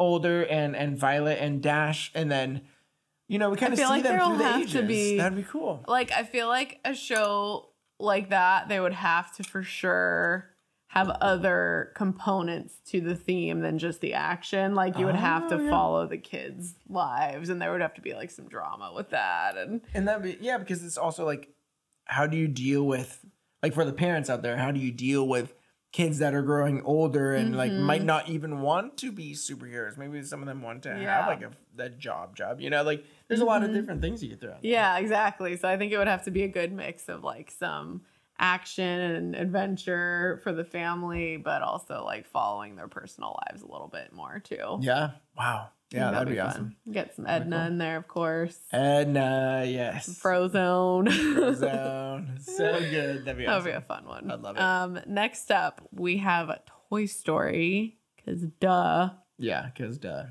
[0.00, 2.62] older, and and Violet and Dash, and then
[3.28, 4.72] you know we kind of see feel like them through the have ages.
[4.72, 5.84] to be- That'd be cool.
[5.86, 10.53] Like I feel like a show like that, they would have to for sure
[10.94, 14.74] have other components to the theme than just the action.
[14.76, 15.70] Like you would have to Oh, yeah.
[15.70, 19.56] follow the kids' lives, and there would have to be like some drama with that.
[19.56, 21.48] And And that be yeah, because it's also like,
[22.04, 23.24] how do you deal with
[23.62, 24.56] like for the parents out there?
[24.56, 25.54] How do you deal with
[25.92, 28.06] kids that are growing older and like might Mhm.
[28.06, 29.96] not even want to be superheroes?
[29.96, 31.16] Maybe some of them want to Yeah.
[31.22, 32.60] have like a that job job.
[32.60, 33.74] You know, like there's a lot of Mhm.
[33.74, 34.52] different things you could throw.
[34.52, 34.70] out there.
[34.70, 35.56] yeah, exactly.
[35.56, 38.02] So I think it would have to be a good mix of like some
[38.44, 43.88] action and adventure for the family, but also like following their personal lives a little
[43.88, 44.78] bit more too.
[44.80, 45.12] Yeah.
[45.36, 45.68] Wow.
[45.90, 46.46] Yeah, that'd, be, fun.
[46.46, 46.76] awesome.
[46.90, 47.66] Get some Edna cool.
[47.66, 48.58] in there, of course.
[48.72, 50.08] Edna, yes.
[50.22, 51.06] Frozone.
[51.08, 52.40] Frozone.
[52.44, 53.24] so good.
[53.24, 53.46] That'd be awesome.
[53.46, 54.30] That would be a fun one.
[54.30, 54.60] I'd love it.
[54.60, 56.50] Um, next up, we have
[56.90, 57.98] Toy Story.
[58.16, 59.10] Because, duh.
[59.38, 60.24] yeah, because duh.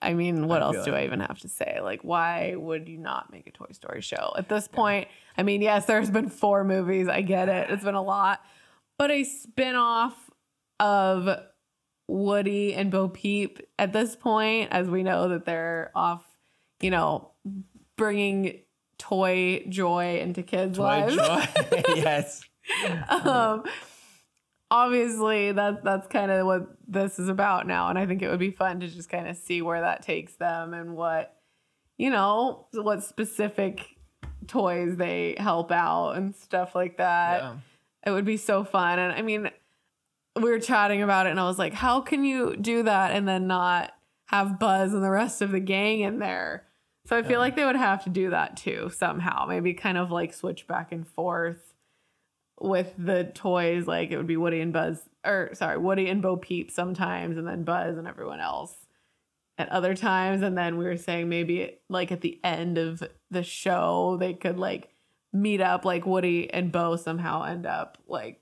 [0.00, 0.98] I mean, what I else do it.
[0.98, 1.80] I even have to say?
[1.82, 4.32] Like, why would you not make a Toy Story show?
[4.36, 7.08] At this point, I mean, yes, there's been four movies.
[7.08, 7.70] I get it.
[7.70, 8.40] It's been a lot.
[8.96, 10.30] But a spin off
[10.78, 11.40] of
[12.08, 16.24] Woody and Bo Peep at this point, as we know that they're off,
[16.80, 17.32] you know,
[17.96, 18.60] bringing
[18.98, 21.16] toy joy into kids' Toy lives.
[21.16, 21.46] joy.
[21.96, 22.42] yes.
[23.08, 23.64] um
[24.70, 28.38] obviously that that's kind of what this is about now and i think it would
[28.38, 31.36] be fun to just kind of see where that takes them and what
[31.96, 33.96] you know what specific
[34.46, 37.56] toys they help out and stuff like that Yeah.
[38.06, 39.50] it would be so fun and i mean
[40.36, 43.26] we were chatting about it and i was like how can you do that and
[43.26, 43.92] then not
[44.26, 46.64] have buzz and the rest of the gang in there
[47.06, 47.38] so i feel Yeah.
[47.38, 50.92] like they would have to do that too somehow maybe kind of like switch back
[50.92, 51.67] and forth
[52.60, 56.36] with the toys like it would be woody and buzz or sorry woody and bo
[56.36, 58.74] peep sometimes and then buzz and everyone else
[59.58, 63.42] at other times and then we were saying maybe like at the end of the
[63.42, 64.88] show they could like
[65.32, 68.40] meet up like woody and bo somehow end up like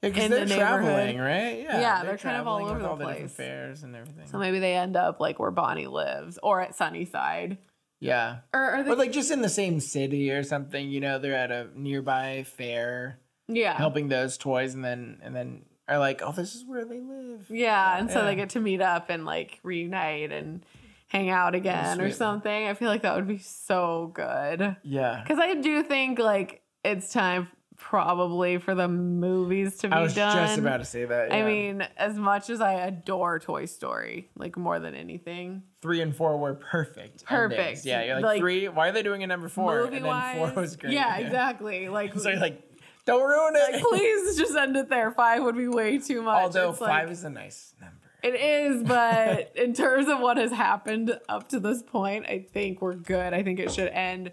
[0.00, 1.58] Because in they're the traveling, right?
[1.60, 3.32] Yeah, yeah, they're kind of all over the different place.
[3.32, 4.26] fairs and everything.
[4.26, 7.58] so maybe they end up like where bonnie lives or at sunnyside
[8.00, 8.38] yeah.
[8.54, 11.34] or are they Or like just in the same city or something, you know, they're
[11.34, 16.32] at a nearby fair yeah helping those toys and then and then are like, Oh,
[16.32, 17.46] this is where they live.
[17.48, 18.24] Yeah, and so Yeah.
[18.26, 20.62] they get to meet up and like reunite and
[21.08, 22.68] hang out again or something.
[22.68, 24.76] I feel like that would be so good.
[24.82, 25.22] Yeah.
[25.22, 29.98] Because I do think like it's time probably for the movies to be done.
[29.98, 30.36] I was done.
[30.46, 31.32] just about to say that.
[31.32, 36.14] I mean, as much as I adore Toy Story, like more than anything, three and
[36.14, 37.24] four were perfect.
[37.24, 37.58] Perfect.
[37.60, 37.86] endings.
[37.86, 38.68] Yeah, you're like, Like, three.
[38.68, 39.84] Why are they doing a number four?
[39.84, 40.92] movie and then wise, four was great.
[40.92, 41.88] Yeah, exactly.
[41.88, 42.62] Like, so you're like,
[43.08, 43.72] don't ruin it.
[43.74, 45.10] like, please just end it there.
[45.10, 46.42] Five would be way too much.
[46.42, 47.94] Although It's like- five is a nice number.
[48.22, 52.82] It is, but in terms of what has happened up to this point, I think
[52.82, 53.32] we're good.
[53.32, 54.32] I think it should end,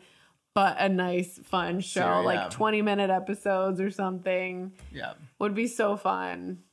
[0.55, 2.43] but a nice, fun show, Sure, yeah.
[2.45, 5.13] like 20 minute episodes or something, Yeah.
[5.39, 6.63] would be so fun.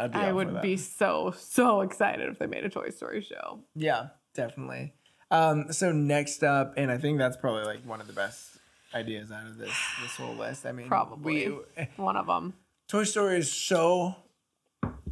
[0.00, 3.60] I'd be I would be so, so excited if they made a Toy Story show.
[3.74, 4.92] Yeah, definitely.
[5.30, 8.55] Um, so next up, and I think that's probably like one of the best
[8.96, 10.66] ideas out of this this whole list.
[10.66, 11.48] I mean, Probably.
[11.50, 11.58] we,
[11.96, 12.54] One of them.
[12.88, 14.16] Toy Story is so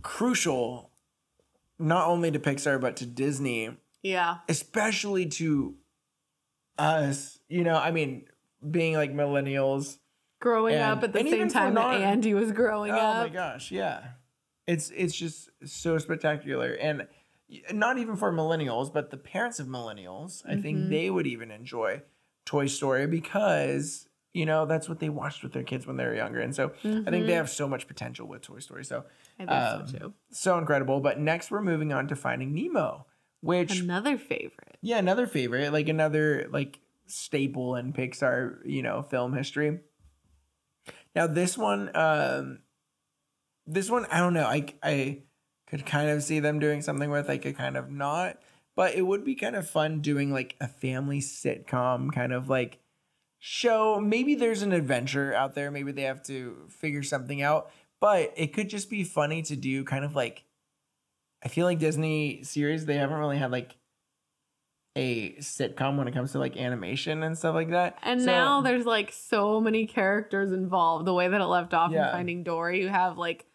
[0.02, 0.90] crucial,
[1.78, 4.38] not only to Pixar but to Disney, Yeah.
[4.48, 5.76] especially to
[6.78, 7.38] us.
[7.48, 8.26] You know, I mean,
[8.68, 9.98] being like millennials.
[10.40, 13.16] Growing And- up at the same time that Andy was growing oh up.
[13.16, 14.08] Oh my gosh, yeah,
[14.66, 17.06] it's it's just so spectacular, and
[17.72, 20.42] not even for millennials, but the parents of millennials.
[20.46, 20.88] I think Mhm.
[20.90, 22.02] they would even enjoy
[22.44, 26.14] Toy Story because you know that's what they watched with their kids when they were
[26.14, 27.36] younger, and so I think they Mhm.
[27.36, 28.84] have so much potential with Toy Story.
[28.84, 29.04] So
[29.38, 30.14] I think um, so too.
[30.30, 31.00] so incredible.
[31.00, 33.06] But next, we're moving on to Finding Nemo,
[33.40, 34.76] which Another favorite.
[34.82, 39.80] yeah, another favorite, like another like staple in Pixar, you know, film history.
[41.14, 42.58] Now this one, um,
[43.66, 44.46] this one, I don't know.
[44.46, 45.22] I I
[45.66, 47.30] could kind of see them doing something with.
[47.30, 48.38] I could kind of not,
[48.76, 52.78] but it would be kind of fun doing like a family sitcom kind of like
[53.38, 54.00] show.
[54.00, 55.70] Maybe there's an adventure out there.
[55.70, 57.70] Maybe they have to figure something out.
[58.00, 60.44] But it could just be funny to do kind of like
[61.44, 63.76] I feel like Disney series they haven't really had like
[64.96, 67.98] a sitcom when it comes to like animation and stuff like that.
[68.02, 71.04] And So- now there's like so many characters involved.
[71.04, 72.06] The way that it left off Yeah.
[72.06, 73.46] in Finding Dory, you have like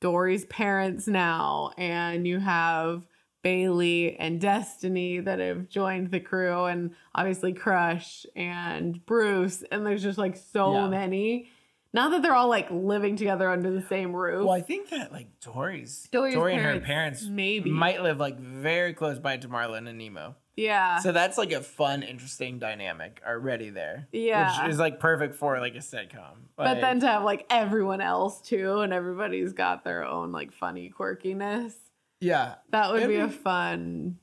[0.00, 3.06] Dory's parents now, and you have
[3.42, 9.62] Bailey and Destiny that have joined the crew, and obviously Crush and Bruce.
[9.70, 10.88] And there's just like so Yeah.
[10.88, 11.48] many.
[11.94, 14.46] Now that they're all like living together under the same roof.
[14.46, 17.70] Well, I think that like Dory's, Dory's Dory and her parents, maybe.
[17.70, 20.36] might live like very close by to Marlin and Nemo.
[20.56, 21.00] yeah.
[21.00, 24.08] So that's like a fun, interesting dynamic already there.
[24.10, 24.62] Yeah.
[24.62, 26.46] Which is like perfect for like a sitcom.
[26.56, 30.90] but then to have like everyone else too, and everybody's got their own like funny
[30.98, 31.74] quirkiness.
[32.22, 34.18] Yeah, That would It'd be, a fun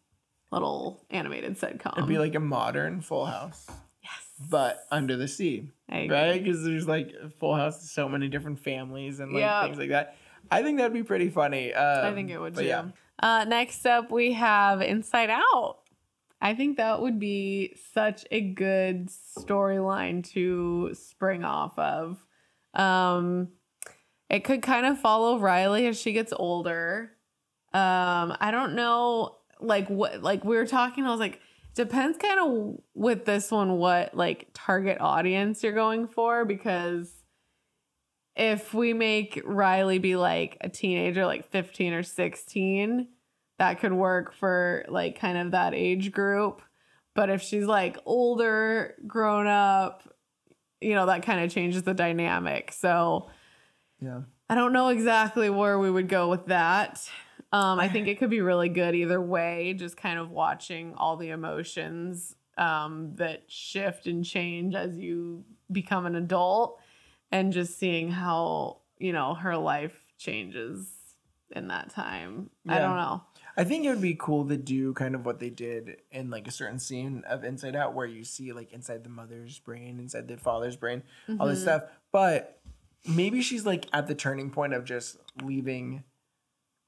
[0.51, 1.97] little animated sitcom.
[1.97, 3.67] it'd be like a modern Full House,
[4.03, 6.41] yes, but under the sea, right?
[6.43, 9.63] Because there's like Full House, so many different families and like Yep.
[9.65, 10.15] things like that.
[10.49, 11.73] I think that'd be pretty funny.
[11.73, 12.63] Um, I think it would too.
[12.65, 12.85] Yeah.
[13.21, 15.79] Uh, next up, we have Inside Out.
[16.41, 22.23] I think that would be such a good storyline to spring off of.
[22.73, 23.49] Um,
[24.29, 27.11] it could kind of follow Riley as she gets older.
[27.73, 31.05] Um, I don't know, like what, like we were talking.
[31.05, 31.39] I was like,
[31.75, 37.11] depends kind of with this one what like target audience you're going for because
[38.35, 43.07] if we make Riley be like a teenager, like 15 or 16,
[43.59, 46.61] that could work for like kind of that age group.
[47.15, 50.03] But if she's like older, grown up,
[50.79, 52.71] you know, that kind of changes the dynamic.
[52.71, 53.29] So
[54.01, 54.21] Yeah.
[54.49, 57.07] I don't know exactly where we would go with that.
[57.51, 61.17] Um, I think it could be really good either way, just kind of watching all
[61.17, 66.79] the emotions um, that shift and change as you become an adult
[67.31, 70.89] and just seeing how, you know, her life changes
[71.51, 72.49] in that time.
[72.67, 73.23] I don't know.
[73.57, 76.47] I think it would be cool to do kind of what they did in like
[76.47, 80.27] a certain scene of Inside Out where you see like inside the mother's brain, inside
[80.27, 81.03] the father's brain,
[81.39, 81.63] all this Mhm.
[81.63, 81.83] stuff.
[82.11, 82.61] But
[83.07, 86.03] maybe she's like at the turning point of just leaving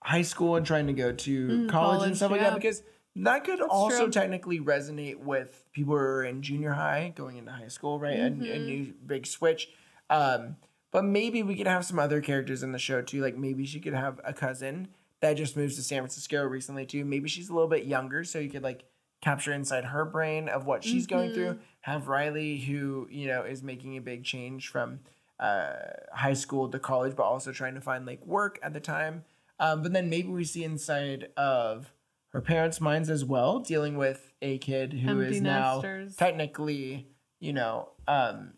[0.02, 2.50] high school and trying to go to Mm, college, college, and stuff like yeah.
[2.50, 2.84] that because
[3.16, 4.12] that could That's also true.
[4.12, 8.18] technically resonate with people who are in junior high going into high school, right?
[8.18, 8.66] A- A, Mhm.
[8.66, 9.70] new big switch.
[10.10, 10.58] Um,
[10.92, 13.22] but maybe we could have some other characters in the show too.
[13.22, 17.06] Like maybe she could have a cousin that just moves to San Francisco recently too.
[17.06, 18.86] Maybe she's a little bit younger, so you could like
[19.22, 21.34] capture inside her brain of what she's going Mhm.
[21.36, 21.60] through.
[21.82, 25.00] Have Riley, who you know is making a big change from
[25.40, 25.74] uh,
[26.14, 29.24] high school to college, but also trying to find like work at the time.
[29.62, 31.94] Um, but then maybe we see inside of
[32.34, 36.16] her parents' minds as well, dealing with a kid who is Empty now nesters.
[36.18, 37.08] technically,
[37.40, 38.54] you know, um,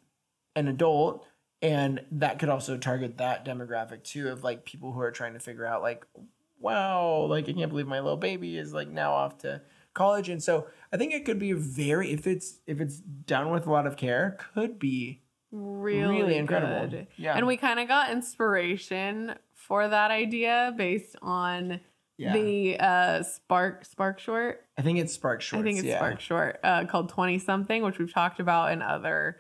[0.56, 1.28] an adult.
[1.62, 5.39] And that could also target that demographic too of like people who are trying to
[5.39, 6.06] figure out like,
[6.60, 9.62] wow, like I can't believe my little baby is like now off to
[9.94, 10.30] college.
[10.30, 13.66] And so I think it could be a very if it's if it's done with
[13.68, 15.20] a lot of care, could be
[15.56, 16.88] Really, really incredible.
[16.88, 17.08] good.
[17.16, 17.36] Yeah.
[17.38, 19.36] And we kind of got inspiration
[19.67, 21.80] for that idea based on
[22.17, 22.34] yeah.
[22.34, 24.65] the uh, Spark Spark short.
[24.78, 25.62] I think it's Spark short.
[25.62, 25.97] I think it's yeah.
[25.97, 29.38] Spark Short uh, called 20 something, which we've talked about in other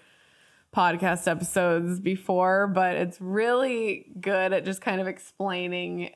[0.75, 6.11] podcast episodes before, but it's really good at just kind of explaining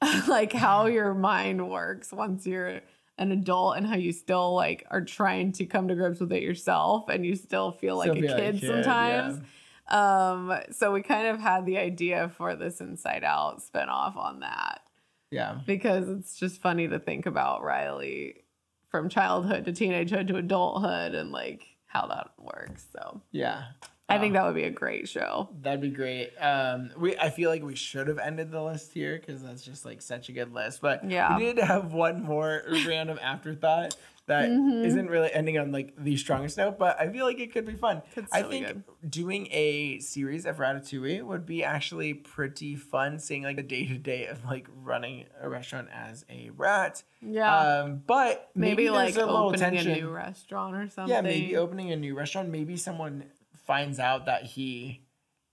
[0.28, 2.80] like how your mind works once you're
[3.18, 6.42] an adult and how you still like are trying to come to grips with it
[6.42, 9.42] yourself and you still feel like, Still a, feel kid sometimes.
[9.90, 14.82] Um, so we kind of had the idea for this Inside Out spinoff on that
[15.30, 15.60] Yeah.
[15.66, 18.44] because it's just funny to think about Riley
[18.88, 22.86] from childhood to teenagehood to adulthood and like how that works.
[22.92, 23.64] So Yeah.
[24.08, 25.48] I think Uh, that would be a great show.
[25.62, 26.30] That'd be great.
[26.40, 29.84] Um, we I feel like we should have ended the list here because that's just
[29.84, 30.80] like such a good list.
[30.80, 31.36] But Yeah.
[31.36, 33.96] we did have one more random afterthought
[34.30, 34.94] that Mhm.
[34.96, 37.74] not really ending on like the strongest note, but I feel like it could be
[37.74, 38.02] fun.
[38.14, 43.18] Could I think doing a series of Ratatouille would be actually pretty fun.
[43.18, 47.02] Seeing like the day to day of like running a restaurant as a rat.
[47.20, 47.54] Yeah.
[47.54, 51.14] Um, but maybe, maybe, like a opening a new restaurant or something.
[51.14, 52.48] Yeah, maybe opening a new restaurant.
[52.48, 53.24] Maybe someone
[53.66, 55.02] finds out that he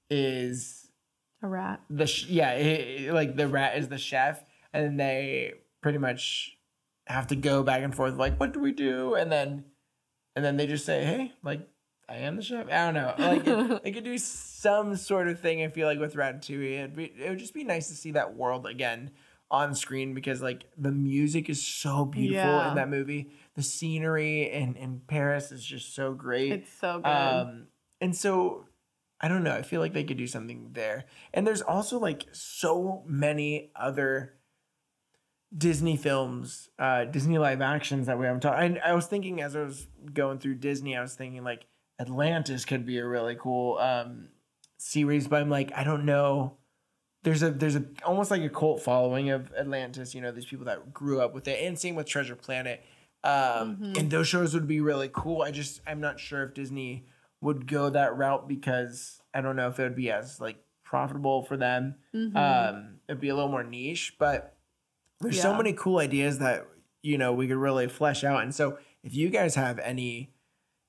[0.10, 0.90] is
[1.44, 1.82] a rat.
[1.90, 6.57] the sh- yeah, he- like the rat is the chef, and they pretty much
[7.08, 9.16] have to go back and forth like, what do we do?
[9.16, 9.66] And then,
[10.36, 11.68] and then they just say, hey, like
[12.10, 12.68] I am the chef.
[12.72, 13.14] I don't know.
[13.18, 15.64] Like it, they could do some sort of thing.
[15.64, 18.36] I feel like with Ratatouille, it'd be, it would just be nice to see that
[18.36, 19.12] world again
[19.50, 22.70] on screen because like the music is so beautiful Yeah.
[22.70, 23.32] in that movie.
[23.56, 26.52] The scenery in in Paris is just so great.
[26.52, 27.10] It's so good.
[27.10, 27.68] Um,
[28.02, 28.66] and so
[29.20, 29.56] I don't know.
[29.56, 31.06] I feel like they could do something there.
[31.34, 34.34] And there's also like so many other
[35.56, 38.60] Disney films, uh, Disney live actions that we haven't talked.
[38.60, 41.66] I, I was thinking as I was going through Disney, I was thinking like
[42.00, 44.30] Atlantis could be a really cool um,
[44.78, 46.58] series, but I'm like, I don't know.
[47.24, 50.14] There's a there's a almost like a cult following of Atlantis.
[50.14, 52.84] You know, these people that grew up with it, and same with Treasure Planet.
[53.24, 55.42] Um, And those shows would be really cool.
[55.42, 57.06] I just I'm not sure if Disney
[57.42, 61.44] would go that route because I don't know if it would be as like profitable
[61.44, 61.96] for them.
[62.38, 64.56] Um, it'd be a little more niche, but
[65.20, 66.68] there's so many cool ideas that
[67.02, 68.44] you know we could really flesh out.
[68.44, 70.34] And so if you guys have any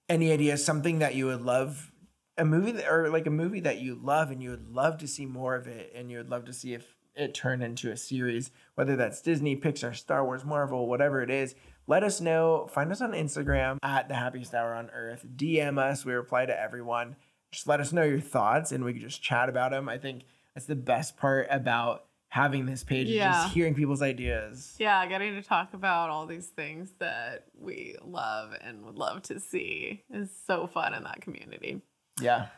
[0.08, 1.92] any ideas, something that you would love
[2.36, 5.08] a movie that, or like a movie that you love and you would love to
[5.08, 7.96] see more of it and you would love to see if it turned into a
[7.96, 11.56] series, whether that's Disney, Pixar, Star Wars, Marvel, whatever it is,
[11.88, 12.68] let us know.
[12.70, 15.26] Find us on Instagram at the happiest hour on earth.
[15.36, 16.04] DM us.
[16.04, 17.16] We reply to everyone.
[17.50, 19.88] Just let us know your thoughts and we can just chat about them.
[19.88, 20.22] I think
[20.54, 23.32] that's the best part about having this page Yeah.
[23.32, 24.76] just hearing people's ideas.
[24.78, 29.40] Yeah, getting to talk about all these things that we love and would love to
[29.40, 31.80] see is so fun in that community.
[32.20, 32.48] Yeah.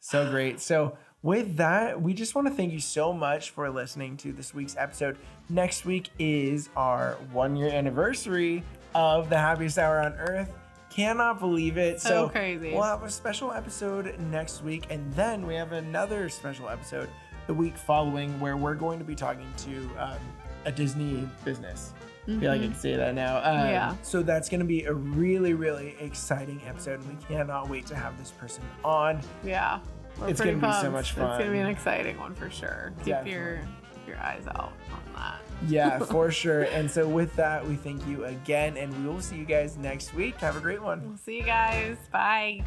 [0.00, 0.60] So great.
[0.60, 4.54] So, with that, we just want to thank you so much for listening to this
[4.54, 5.16] week's episode.
[5.48, 8.62] Next week is our one year anniversary
[8.94, 10.52] of the happiest hour on earth.
[10.90, 12.00] Cannot believe it.
[12.00, 12.72] So crazy.
[12.72, 17.08] We'll have a special episode next week, and then we have another special episode
[17.46, 20.18] the week following where we're going to be talking to um,
[20.64, 21.92] a Disney business.
[22.24, 23.36] I feel like I can say that now.
[23.38, 23.70] Um, Mm-hmm.
[23.70, 23.94] Yeah.
[24.02, 27.94] So that's going to be a really, really exciting episode, and we cannot wait to
[27.94, 29.20] have this person on.
[29.44, 29.78] Yeah.
[30.18, 32.92] We're It's pretty gonna be so much It's gonna be an exciting one for sure.
[33.04, 33.60] Keep your
[34.06, 35.40] your eyes out on that.
[35.68, 36.62] Yeah, for sure.
[36.62, 40.14] And so with that, we thank you again, and we will see you guys next
[40.14, 40.36] week.
[40.36, 41.06] Have a great one.
[41.06, 41.96] We'll see you guys.
[42.10, 42.64] Bye.